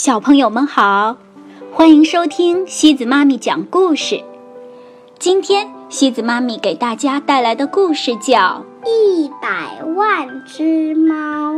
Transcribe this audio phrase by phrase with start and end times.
[0.00, 1.16] 小朋友们好，
[1.72, 4.22] 欢迎收听西子妈咪讲故事。
[5.18, 11.54] 今天西子妈咪给大家带来的故事叫《一百万只猫》。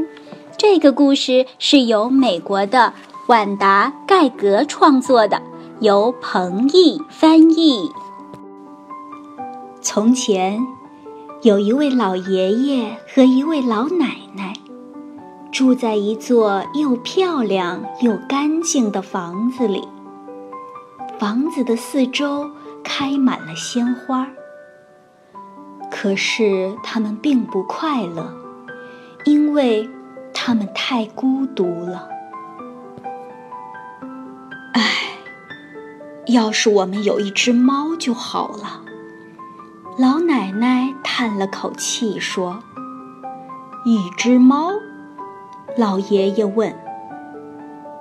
[0.56, 2.95] 这个故事是由美国的
[3.29, 5.43] 万达盖格创作的，
[5.80, 7.91] 由彭毅翻译。
[9.82, 10.59] 从前，
[11.43, 14.54] 有一位老爷爷和一位老奶奶。
[15.53, 19.87] 住在一座又漂亮又干净的房子里。
[21.18, 22.50] 房子的四周
[22.82, 24.29] 开满了鲜花。
[25.91, 28.32] 可是他们并不快乐，
[29.25, 29.91] 因为
[30.32, 32.08] 他们太孤独了。
[34.72, 34.83] 唉，
[36.28, 38.80] 要是我们有一只猫就好了。
[39.98, 42.62] 老奶奶叹了口气说
[43.84, 44.70] ：“一只猫。”
[45.77, 46.74] 老爷爷问：“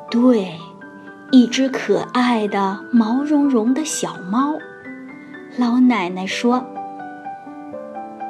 [0.10, 0.58] 对，
[1.32, 4.58] 一只可爱的毛茸茸的小猫。”
[5.58, 6.66] 老奶奶说：“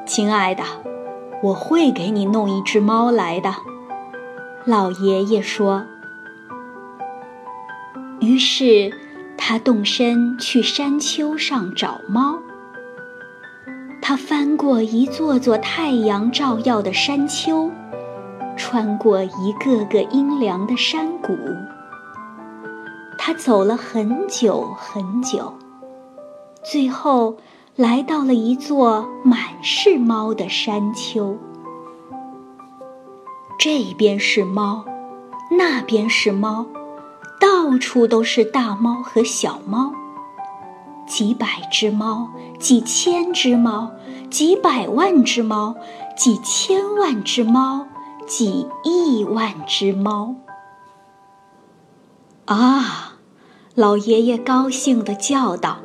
[0.06, 0.64] 亲爱的，
[1.42, 3.56] 我会给你弄一只猫来的。”
[4.66, 5.84] 老爷爷说。
[8.20, 8.92] 于是，
[9.38, 12.40] 他动身去山丘上找猫。
[14.02, 17.72] 他翻过一座座太阳照耀的山丘。
[18.60, 21.34] 穿过一个个阴凉的山谷，
[23.18, 25.54] 他走了很久很久，
[26.62, 27.38] 最后
[27.78, 31.38] 来到了一座满是猫的山丘。
[33.58, 34.84] 这边是猫，
[35.58, 36.66] 那边是猫，
[37.40, 39.94] 到处都是大猫和小猫，
[41.08, 43.92] 几百只猫，几千只猫，
[44.30, 45.76] 几百万只猫，
[46.18, 47.88] 几千万只猫。
[48.30, 50.36] 几亿万只猫！
[52.46, 53.14] 啊，
[53.74, 55.80] 老爷爷高兴地叫道：“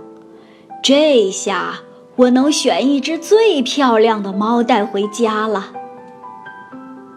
[0.84, 1.76] 这下
[2.16, 5.72] 我能选一只最漂亮的猫带回家了。”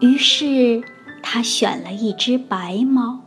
[0.00, 0.82] 于是
[1.22, 3.18] 他选了一只白猫。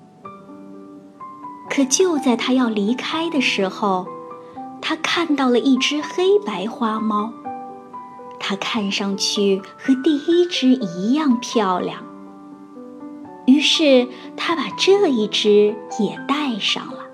[1.70, 4.08] 可就在他要离开的时候，
[4.81, 7.31] 他看到了一只黑白花猫。
[8.51, 12.03] 它看上去和第一只一样漂亮，
[13.45, 17.06] 于是他把这一只也带上了。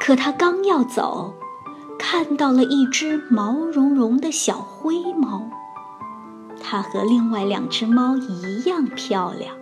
[0.00, 1.34] 可他刚要走，
[1.98, 5.46] 看到了一只毛茸茸的小灰猫，
[6.62, 9.54] 它和另外两只猫一样漂亮，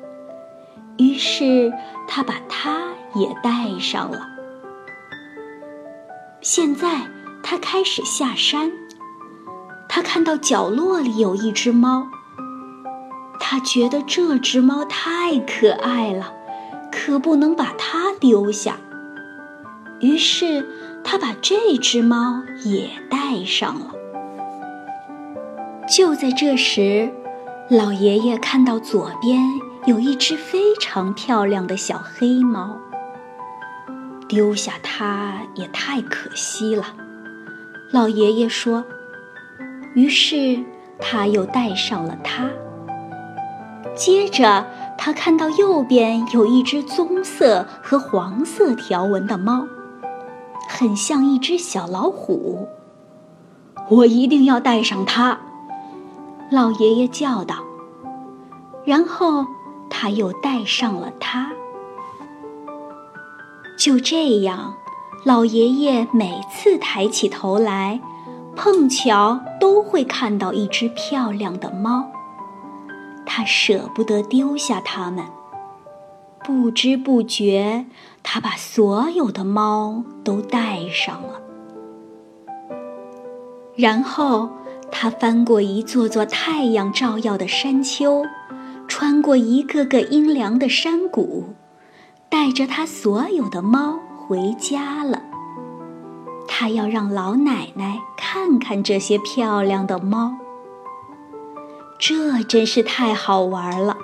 [0.98, 1.72] 于是
[2.06, 4.20] 他把它也带上了。
[6.40, 7.08] 现在
[7.42, 8.70] 他开始下山。
[9.96, 12.06] 他看到角落里有一只猫，
[13.40, 16.34] 他觉得这只猫太可爱了，
[16.92, 18.76] 可不能把它丢下。
[20.00, 20.68] 于是
[21.02, 23.94] 他把这只猫也带上了。
[25.88, 27.10] 就在这时，
[27.70, 29.40] 老爷爷看到左边
[29.86, 32.76] 有一只非常漂亮的小黑猫，
[34.28, 36.84] 丢下它也太可惜了。
[37.90, 38.84] 老爷爷说。
[39.96, 40.62] 于是，
[40.98, 42.50] 他又带上了它。
[43.94, 44.66] 接着，
[44.98, 49.66] 他看到右边有一只棕色和黄色条纹的猫，
[50.68, 52.68] 很像一只小老虎。
[53.88, 55.38] 我一定要带上它，
[56.50, 57.56] 老爷爷叫道。
[58.84, 59.46] 然后，
[59.88, 61.50] 他又带上了它。
[63.78, 64.74] 就这样，
[65.24, 67.98] 老爷爷每次抬起头来。
[68.58, 72.04] 碰巧都会看到一只漂亮的猫，
[73.26, 75.24] 他舍不得丢下它们。
[76.44, 77.84] 不知不觉，
[78.22, 81.40] 他把所有的猫都带上了。
[83.74, 84.50] 然后，
[84.92, 88.24] 他翻过一座座太阳照耀的山丘，
[88.86, 91.46] 穿过一个个阴凉的山谷，
[92.28, 95.20] 带着他所有的猫回家了。
[96.58, 100.36] 他要让老奶奶看看这些漂亮的猫，
[101.98, 103.94] 这真是太好玩了。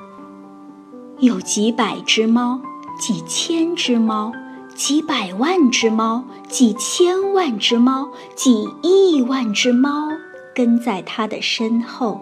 [1.21, 2.61] 有几百只猫，
[3.01, 4.35] 几千只猫，
[4.75, 10.11] 几百万只猫，几千万只猫，几亿万只猫
[10.55, 12.21] 跟在他的身后。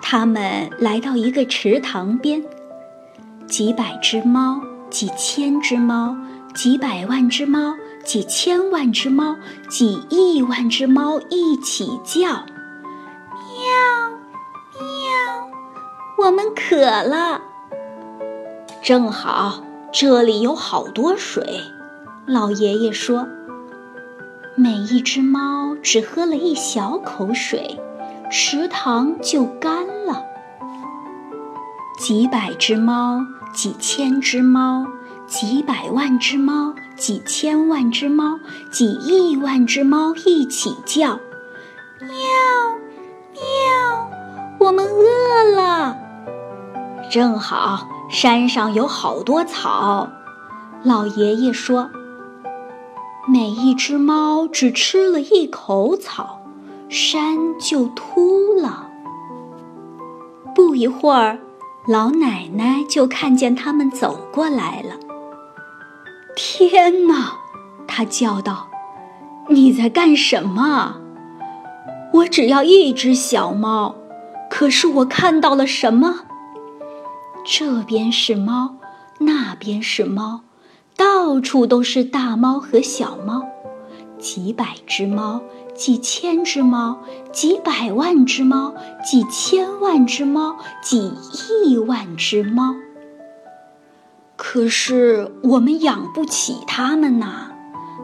[0.00, 2.42] 他们来到一个池塘边，
[3.46, 6.16] 几百只猫，几千只猫，
[6.54, 7.74] 几百万只猫。
[8.04, 9.36] 几千万只猫，
[9.68, 12.42] 几亿万只猫一起叫，喵，
[14.78, 15.48] 喵，
[16.18, 17.40] 我们渴了。
[18.82, 19.62] 正好
[19.92, 21.60] 这里有好多水。
[22.26, 23.26] 老爷爷说
[24.56, 27.80] ：“每一只猫只喝了一小口水，
[28.30, 30.24] 池塘就干了。
[31.98, 33.20] 几百只猫，
[33.54, 34.86] 几千只猫，
[35.26, 38.38] 几百万只猫，几千万只猫，
[38.70, 41.18] 几亿万只猫一起叫：
[41.98, 42.08] 喵，
[43.32, 44.08] 喵！
[44.60, 45.96] 我们饿了。
[47.10, 50.08] 正好山上有好多草。”
[50.84, 51.90] 老爷爷说。
[53.26, 56.40] 每一只猫只吃了一口草，
[56.88, 58.86] 山就秃了。
[60.54, 61.40] 不一会儿，
[61.88, 65.01] 老奶奶就看见他们走过来了。
[66.34, 67.38] 天哪！
[67.86, 68.68] 他叫道
[69.50, 70.96] ：“你在干什么？
[72.12, 73.94] 我只要一只小猫，
[74.50, 76.20] 可是我看到了什么？
[77.44, 78.76] 这边是猫，
[79.18, 80.40] 那边是猫。”
[80.94, 83.42] 到处都是大猫和小猫，
[84.18, 85.40] 几百只猫，
[85.74, 87.00] 几千只猫，
[87.32, 91.12] 几百万只猫，几千万只猫，几
[91.68, 92.74] 亿万只猫。
[94.52, 97.52] 可是我们养不起它们呐，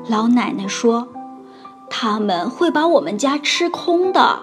[0.09, 1.07] 老奶奶说，
[1.91, 4.41] 它们会把我们家吃空的。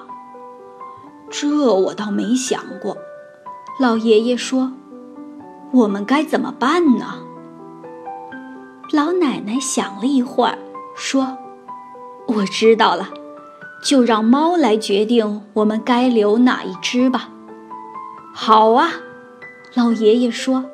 [1.32, 2.96] 这我倒没想过。
[3.80, 4.74] 老爷爷说，
[5.72, 7.16] 我们该怎么办呢？
[8.92, 10.60] 老奶奶想了一会儿，
[10.96, 11.36] 说
[12.30, 13.10] ：“我知道了，
[13.84, 17.30] 就让猫来决定我们该留哪一只吧。”
[18.32, 18.92] 好啊，
[19.74, 20.66] 老爷爷说。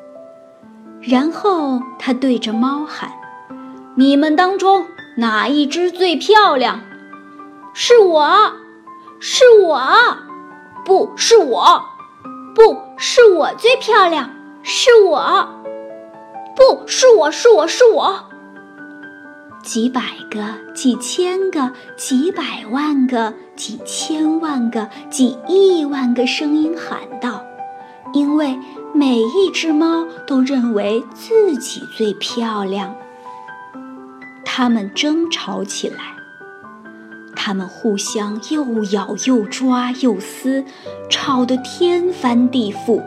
[1.01, 3.11] 然后他对着猫喊
[3.95, 4.85] ：“你们当中
[5.17, 6.81] 哪一只最漂亮
[7.73, 8.53] ？”“是我，
[9.19, 9.81] 是我，
[10.85, 11.83] 不是我，
[12.53, 14.29] 不是我最漂亮，
[14.61, 15.47] 是我。”
[16.55, 18.25] 不是我，是我是我。
[19.63, 27.43] 几百个、几千个、几百万个、几千万个、几亿万个声音喊道
[28.13, 28.59] ：“因为
[28.93, 32.95] 每一只猫都认为自己最漂亮。”
[34.43, 36.15] 它们争吵起来，
[37.35, 40.65] 它们互相又咬又抓又撕，
[41.09, 43.01] 吵得天翻地覆。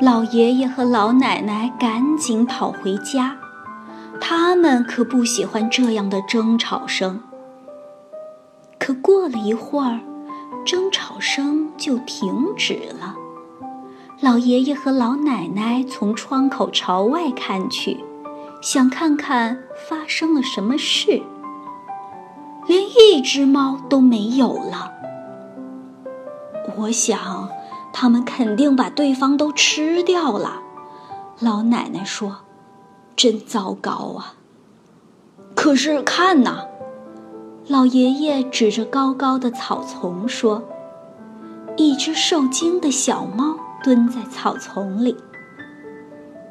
[0.00, 3.36] 老爷爷和老奶奶赶紧跑回家，
[4.20, 7.20] 他们可不喜欢这样的争吵声。
[8.78, 10.00] 可过了一会儿，
[10.64, 13.16] 争吵声就停止了。
[14.22, 17.98] 老爷爷和老奶奶从窗口朝外看去，
[18.60, 19.58] 想看看
[19.88, 21.20] 发生了什么事。
[22.68, 24.92] 连一只猫都没有了。
[26.78, 27.48] 我想。
[27.94, 30.62] 他们肯定把对方都吃掉了，
[31.40, 32.38] 老奶奶说
[33.14, 34.32] ：“真糟糕啊！”
[35.54, 36.64] 可是看呐，
[37.68, 40.62] 老爷爷指着高高的草丛说
[41.76, 45.16] ：“一只受惊的小猫蹲在草丛里。”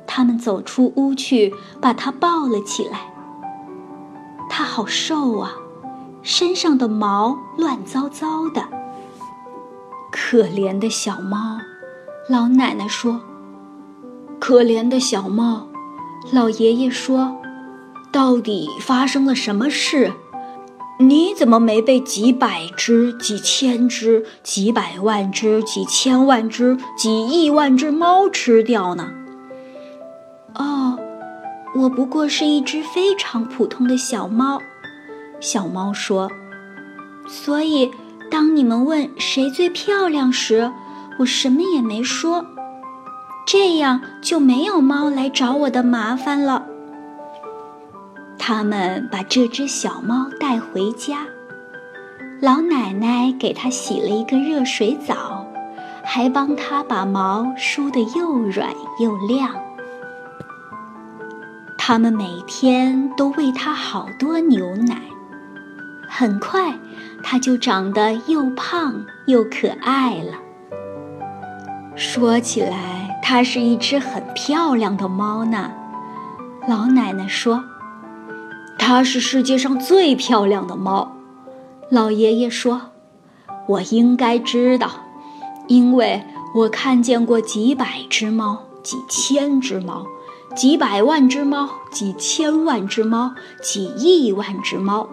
[0.06, 3.14] 他们走出屋去，把它抱了起来。
[4.50, 5.54] 它好瘦啊，
[6.22, 8.68] 身上的毛乱糟糟的。
[10.12, 11.60] 可怜的小猫，
[12.28, 13.22] 老奶奶说
[14.40, 15.68] ：“可怜的小猫。”
[16.32, 17.38] 老爷爷说
[18.12, 20.12] ：“到底发生了什么事？
[21.02, 29.12] 你怎么没被几百只、几千只、几百万只、几千万只、几亿万只猫吃掉呢？”
[30.56, 30.98] 哦，
[31.76, 34.62] 我不过是一只非常普通的小猫，
[35.40, 36.32] 小猫说
[37.28, 37.92] ：“所以。”
[38.32, 40.72] 当你们问谁最漂亮时，
[41.20, 42.46] 我什么也没说，
[43.46, 46.66] 这样就没有猫来找我的麻烦了。
[48.44, 51.28] 他们把这只小猫带回家，
[52.42, 55.46] 老奶奶给它洗了一个热水澡，
[56.04, 59.52] 还帮它把毛梳得又软又亮。
[61.78, 65.00] 他们每天都喂它好多牛奶，
[66.10, 66.74] 很快。
[67.24, 70.34] 它就长得又胖又可爱了。
[71.96, 75.72] 说起来，它是一只很漂亮的猫呢。
[76.68, 77.64] 老奶奶说
[78.82, 81.16] ：“它是世界上最漂亮的猫。”
[81.90, 82.82] 老爷爷说
[83.70, 84.90] ：“我应该知道，
[85.68, 86.24] 因为
[86.56, 90.06] 我看见过几百只猫、几千只猫、
[90.56, 95.08] 几百万只猫、几千万只猫、几亿万只猫。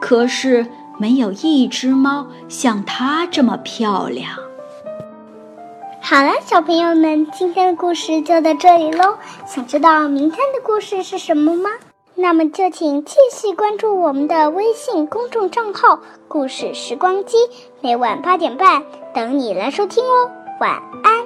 [0.00, 0.66] 可是……”
[1.00, 4.32] 没有一只猫像它这么漂亮。
[6.02, 9.16] 好了，小朋友们，今天的故事就到这里喽。
[9.46, 11.70] 想知道明天的故事是什么吗？
[12.20, 17.36] 那么就请继续关注我们的微信公众账号“故事时光机”，
[17.80, 18.82] 每晚八点半
[19.14, 20.28] 等你来收听哦。
[20.58, 21.17] 晚安。